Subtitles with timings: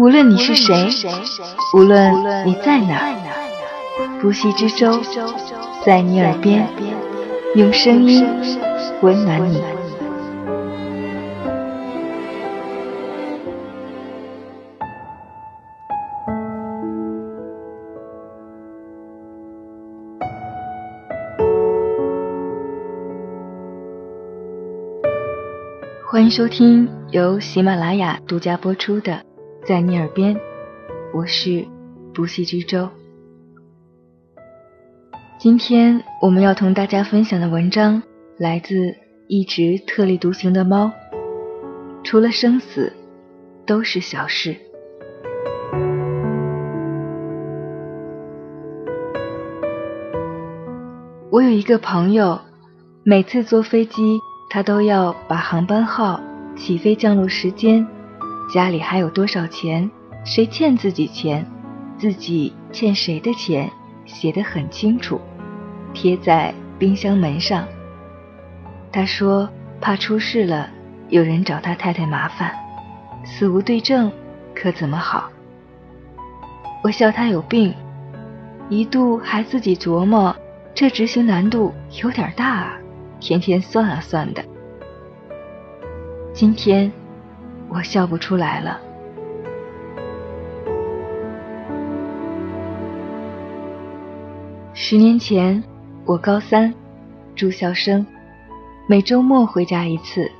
[0.00, 0.88] 无论你是谁，
[1.74, 2.10] 无论
[2.46, 3.14] 你在哪，
[4.18, 4.98] 不息之舟
[5.84, 6.66] 在你耳边，
[7.54, 8.26] 用声音
[9.02, 9.62] 温暖你。
[26.10, 29.29] 欢迎收听由喜马拉雅独家播出的。
[29.66, 30.40] 在你耳边，
[31.12, 31.66] 我是
[32.14, 32.88] 不息之舟。
[35.38, 38.02] 今天我们要同大家分享的文章
[38.38, 38.94] 来自
[39.28, 40.90] 一直特立独行的猫。
[42.02, 42.92] 除了生死，
[43.66, 44.56] 都是小事。
[51.30, 52.40] 我有一个朋友，
[53.04, 54.18] 每次坐飞机，
[54.48, 56.18] 他都要把航班号、
[56.56, 57.86] 起飞降落时间。
[58.52, 59.88] 家里还有多少钱？
[60.24, 61.46] 谁欠自己钱？
[61.96, 63.70] 自己欠谁的钱？
[64.06, 65.20] 写得很清楚，
[65.94, 67.64] 贴在冰箱门上。
[68.90, 69.48] 他说
[69.80, 70.68] 怕出事了，
[71.10, 72.52] 有人找他太太麻烦，
[73.24, 74.10] 死无对证，
[74.52, 75.30] 可怎么好？
[76.82, 77.72] 我笑他有病，
[78.68, 80.34] 一度还自己琢磨，
[80.74, 82.76] 这执行难度有点大啊，
[83.20, 84.44] 天天算啊算的。
[86.34, 86.90] 今天。
[87.72, 88.80] 我笑不出来了。
[94.74, 95.62] 十年前，
[96.04, 96.74] 我高三，
[97.36, 98.04] 住校生，
[98.88, 100.30] 每周末回家一次。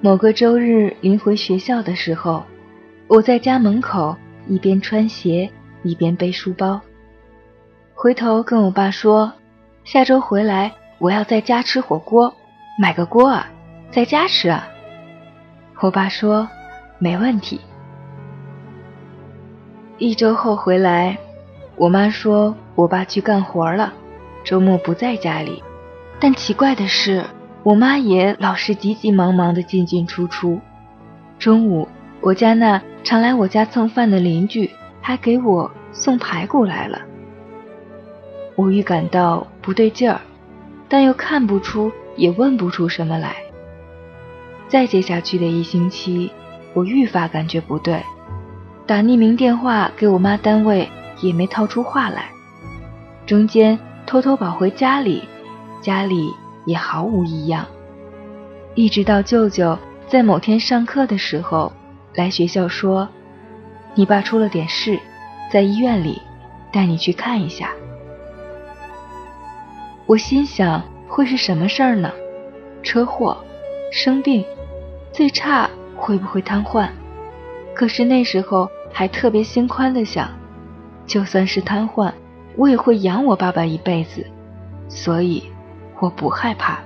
[0.00, 2.44] 某个周日临回学校的时候，
[3.08, 5.50] 我在家门口一边穿鞋
[5.82, 6.80] 一边背书包，
[7.94, 9.32] 回头跟我爸说
[9.82, 12.32] ：“下周回来我要在家吃火锅，
[12.78, 13.50] 买个锅啊，
[13.90, 14.68] 在家吃啊。”
[15.82, 16.48] 我爸说
[17.00, 17.60] ：“没问题。”
[19.98, 21.18] 一周后回来，
[21.74, 23.92] 我妈说我爸去干活了，
[24.44, 25.60] 周末不在家里。
[26.20, 27.24] 但奇怪的是，
[27.64, 30.60] 我妈也老是急急忙忙的进进出出。
[31.36, 31.88] 中午，
[32.20, 37.00] 我家那常来我家蹭饭的邻居还给我送排骨来了。
[38.54, 40.20] 我预感到不对劲儿，
[40.88, 43.34] 但又看不出，也问不出什么来。
[44.68, 46.30] 再接下去的一星期，
[46.72, 48.02] 我愈发感觉不对，
[48.86, 50.88] 打匿名电话给我妈单位
[51.20, 52.30] 也没套出话来，
[53.26, 55.24] 中间偷偷跑回家里，
[55.80, 56.30] 家里
[56.64, 57.66] 也毫无异样，
[58.74, 59.76] 一直到舅舅
[60.08, 61.70] 在某天上课的时候
[62.14, 63.08] 来学校说
[63.94, 64.98] ：“你爸出了点事，
[65.50, 66.20] 在医院里，
[66.72, 67.70] 带你去看一下。”
[70.06, 72.10] 我心想会是什么事儿呢？
[72.82, 73.36] 车祸？
[73.92, 74.42] 生病？
[75.12, 76.88] 最差会不会瘫痪？
[77.74, 80.30] 可是那时候还特别心宽的想，
[81.06, 82.10] 就算是瘫痪，
[82.56, 84.26] 我也会养我爸爸一辈子，
[84.88, 85.44] 所以
[86.00, 86.80] 我不害怕。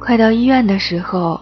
[0.00, 1.40] 快到医院的时候，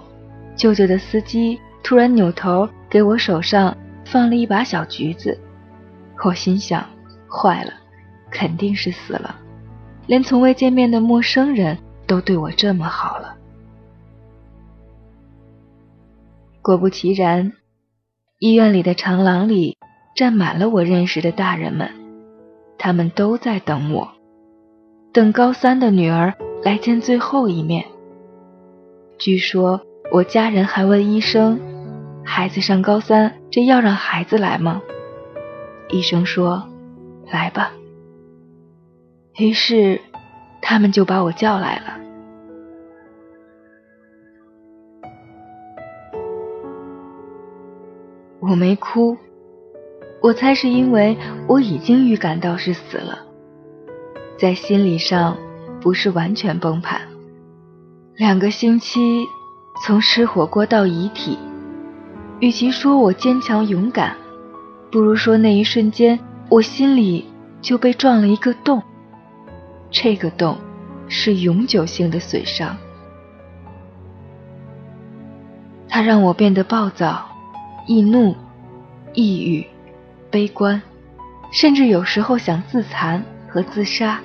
[0.54, 3.74] 舅舅的司机突然扭头给我手上
[4.04, 5.40] 放了一把小橘子，
[6.22, 6.84] 我心想，
[7.26, 7.72] 坏了，
[8.30, 9.34] 肯定是死了，
[10.06, 11.78] 连从未见面的陌生人
[12.10, 13.36] 都对我这么好了。
[16.60, 17.52] 果不其然，
[18.40, 19.78] 医院里的长廊里
[20.16, 21.88] 站满了我认识的大人们，
[22.78, 24.08] 他们都在等我，
[25.12, 26.34] 等高三的女儿
[26.64, 27.86] 来见最后一面。
[29.16, 31.60] 据说我家人还问医生
[32.26, 34.82] ：“孩子上高三，这要让孩子来吗？”
[35.90, 36.68] 医生说
[37.30, 37.70] ：“来吧。”
[39.38, 40.00] 于是
[40.70, 41.98] 他们就把我叫来了。
[48.38, 49.16] 我没哭，
[50.22, 51.16] 我猜是因为
[51.48, 53.18] 我已经预感到是死了，
[54.38, 55.36] 在心理上
[55.80, 57.00] 不是完全崩盘。
[58.14, 59.26] 两个星期，
[59.84, 61.36] 从吃火锅到遗体，
[62.38, 64.16] 与其说我坚强勇敢，
[64.92, 66.16] 不如说那一瞬间
[66.48, 67.24] 我心里
[67.60, 68.80] 就被撞了一个洞，
[69.90, 70.56] 这个洞
[71.08, 72.76] 是永久性的损伤，
[75.88, 77.26] 它让我变得暴躁。
[77.86, 78.36] 易怒、
[79.14, 79.66] 抑郁、
[80.30, 80.80] 悲观，
[81.50, 84.20] 甚至有时候想自残和自杀。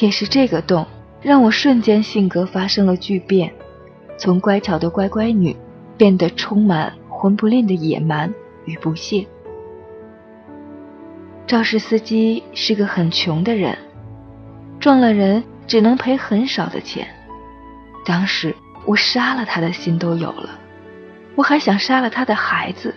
[0.00, 0.86] 也是这个洞，
[1.20, 3.52] 让我瞬间性格发生了巨变，
[4.16, 5.54] 从乖巧的乖乖女，
[5.98, 8.32] 变得充满混不吝的野蛮
[8.64, 9.26] 与不屑。
[11.48, 13.78] 肇事司机是个很穷的人，
[14.78, 17.08] 撞了人只能赔很少的钱。
[18.04, 18.54] 当时
[18.84, 20.50] 我杀了他的心都有了。
[21.34, 22.94] 我还想杀了他的孩子。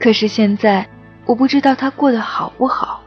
[0.00, 0.88] 可是现在，
[1.26, 3.02] 我不知道他过得好不好。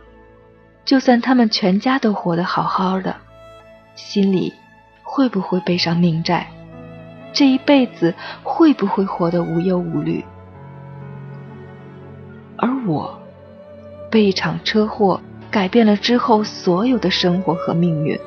[0.86, 3.16] 就算他们全家都活得好好的，
[3.96, 4.54] 心里
[5.02, 6.46] 会不会背上命债？
[7.34, 8.14] 这一辈子
[8.44, 10.24] 会不会活得无忧无虑？
[12.58, 13.20] 而我，
[14.10, 15.20] 被一场车祸
[15.50, 18.20] 改变了之后所有的生活和命运，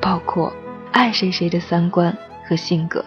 [0.00, 0.52] 包括
[0.92, 2.16] 爱谁谁的三观
[2.46, 3.04] 和性格。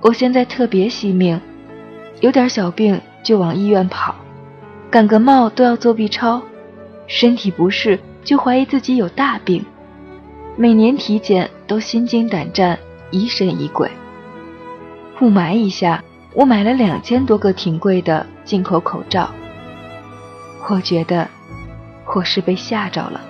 [0.00, 1.40] 我现在特别惜命，
[2.20, 4.14] 有点小病就往医院跑，
[4.90, 6.42] 感个冒都要做 B 超，
[7.06, 9.64] 身体不适就怀疑自己有大病，
[10.56, 12.78] 每年体检都心惊胆战。
[13.10, 13.90] 疑神疑鬼。
[15.22, 19.30] 雾霾一下，我买了两千多个挺贵的进口口罩。
[20.66, 21.28] 我觉得
[22.14, 23.20] 我是被吓着了。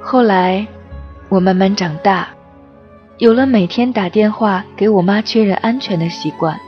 [0.00, 0.66] 后来
[1.28, 2.28] 我慢慢长大，
[3.18, 6.58] 有了每天打电话给我妈确认安全的习惯，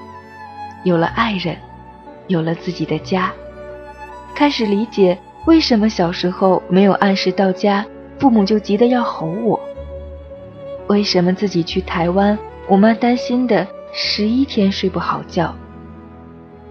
[0.84, 1.56] 有了爱人，
[2.26, 3.32] 有了自己的家，
[4.34, 5.16] 开始理解
[5.46, 7.84] 为什么小时候没有按时到家。
[8.18, 9.58] 父母就急得要吼我。
[10.88, 12.38] 为什么自己去台湾，
[12.68, 15.54] 我妈担心的十一天睡不好觉？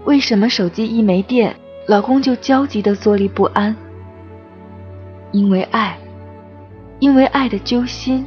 [0.04, 1.54] 为什么手机一没电，
[1.86, 3.74] 老公就焦急的坐立不安？
[5.32, 5.98] 因为爱，
[6.98, 8.26] 因为爱的揪心，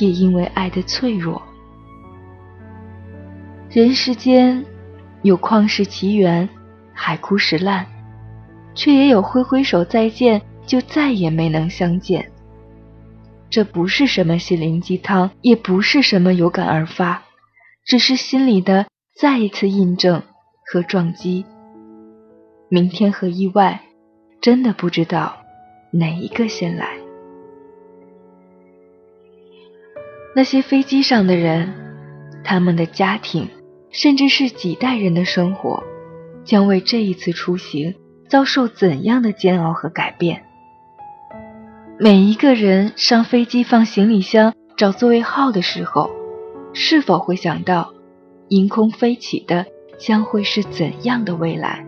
[0.00, 1.40] 也因为爱的脆弱。
[3.70, 4.64] 人世间
[5.22, 6.48] 有旷世奇缘，
[6.92, 7.86] 海枯石烂，
[8.74, 10.40] 却也有挥挥手再见。
[10.66, 12.30] 就再也没能相见。
[13.48, 17.24] 这不是什么心灵鸡汤，也不是什么有感而发，
[17.84, 18.86] 只是心里的
[19.16, 20.22] 再一次印证
[20.72, 21.44] 和撞击。
[22.68, 23.80] 明天和意外，
[24.40, 25.36] 真的不知道
[25.90, 26.96] 哪一个先来。
[30.36, 31.74] 那些飞机上的人，
[32.44, 33.48] 他们的家庭，
[33.90, 35.82] 甚至是几代人的生活，
[36.44, 37.96] 将为这一次出行
[38.28, 40.44] 遭受怎样的煎熬和改变？
[41.98, 46.08] 每一个人上飞机放行李箱、找座位号的时候，
[46.72, 47.92] 是否会想到，
[48.50, 49.66] 迎空飞起的
[50.00, 51.84] 将会是怎样的未来？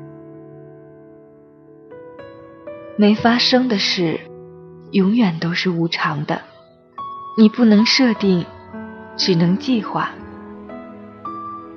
[2.96, 4.20] 没发生的事，
[4.90, 6.42] 永远都是无常的。
[7.38, 8.44] 你不能设定，
[9.16, 10.10] 只能计划。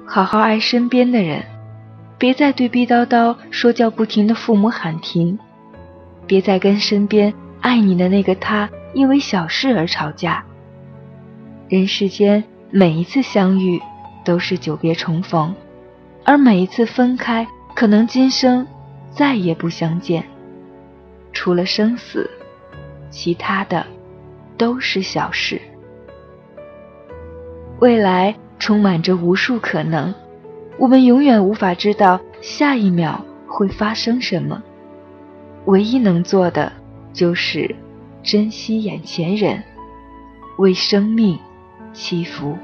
[0.06, 1.42] 好好爱身边的人，
[2.18, 5.40] 别再对逼叨叨、说教不停的父母喊停，
[6.28, 7.34] 别再跟身边。
[7.62, 10.44] 爱你的那个他，因为小事而吵架。
[11.68, 13.81] 人世间每一次相遇
[14.24, 15.56] 都是久别重逢，
[16.25, 18.68] 而每一次分开，可能今生
[19.12, 20.25] 再也不相见。
[21.31, 22.30] 除了生死，
[23.10, 23.86] 其他的
[24.57, 25.62] 都是小事。
[27.80, 30.13] 未来充满着无数可能，
[30.77, 34.62] 我们永远无法知道下一秒会发生什么。
[35.66, 36.71] 唯一能做的。
[37.13, 37.74] 就是
[38.21, 39.63] 珍惜眼前人，
[40.57, 41.39] 为生命
[41.94, 42.57] 祈福。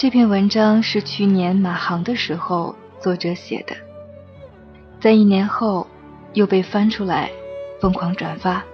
[0.00, 3.76] 这篇文章是去年马航的时候作者写的，
[4.98, 5.86] 在一年后。
[6.32, 7.28] 又被翻出来，
[7.80, 8.64] 疯狂转发。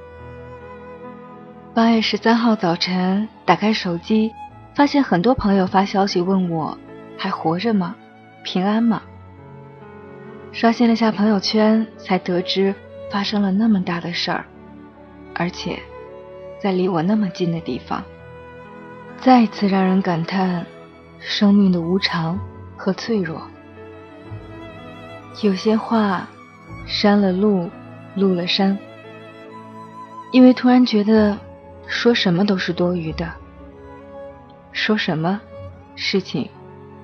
[1.75, 4.31] 八月十三号早晨，打开手机，
[4.75, 6.79] 发现很多朋友发消息问我
[7.19, 7.97] 还活着吗？
[8.45, 9.03] 平安吗？
[10.53, 12.73] 刷新了下朋友圈，才得知
[13.11, 14.45] 发生了那么大的事儿，
[15.35, 15.77] 而且
[16.61, 18.05] 在离我那么近的地方，
[19.19, 20.65] 再一次让人感叹
[21.19, 22.39] 生命的无常
[22.77, 23.43] 和脆弱。
[25.43, 26.29] 有些话。
[26.89, 27.69] 删了录，
[28.15, 28.79] 录了删，
[30.31, 31.37] 因为突然觉得
[31.89, 33.29] 说什么都是多余的。
[34.71, 35.41] 说什么，
[35.97, 36.49] 事情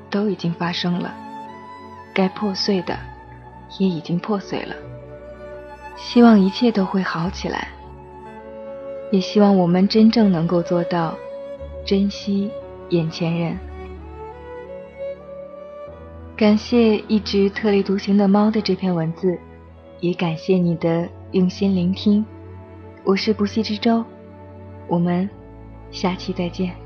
[0.09, 1.13] 都已经发生了，
[2.15, 2.97] 该破碎的
[3.81, 4.77] 也已经破碎了。
[5.97, 7.69] 希望一切都会好起来，
[9.11, 11.17] 也希望我们真正能够做到
[11.85, 12.49] 珍惜
[12.91, 13.59] 眼前人。
[16.43, 19.39] 感谢一直特立独行的猫的这篇文字。
[20.01, 22.27] 也感谢你的用心聆听，
[23.05, 24.05] 我是不息之舟，
[24.89, 25.31] 我们
[25.93, 26.82] 下期再见。